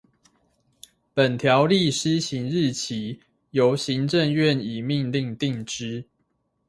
[1.13, 3.19] 本條例施行日期，
[3.51, 6.03] 由行政院以命令定之。